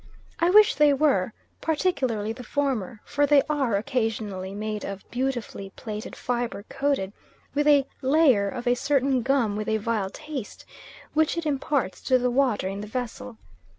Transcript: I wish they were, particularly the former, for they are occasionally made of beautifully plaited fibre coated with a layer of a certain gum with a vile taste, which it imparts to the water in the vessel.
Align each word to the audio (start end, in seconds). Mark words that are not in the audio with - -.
I 0.39 0.49
wish 0.49 0.73
they 0.73 0.93
were, 0.93 1.31
particularly 1.61 2.33
the 2.33 2.43
former, 2.43 3.01
for 3.05 3.27
they 3.27 3.43
are 3.47 3.75
occasionally 3.75 4.55
made 4.55 4.83
of 4.83 5.07
beautifully 5.11 5.69
plaited 5.75 6.15
fibre 6.15 6.65
coated 6.69 7.13
with 7.53 7.67
a 7.67 7.85
layer 8.01 8.49
of 8.49 8.65
a 8.65 8.73
certain 8.73 9.21
gum 9.21 9.55
with 9.55 9.69
a 9.69 9.77
vile 9.77 10.09
taste, 10.09 10.65
which 11.13 11.37
it 11.37 11.45
imparts 11.45 12.01
to 12.05 12.17
the 12.17 12.31
water 12.31 12.67
in 12.67 12.81
the 12.81 12.87
vessel. 12.87 13.37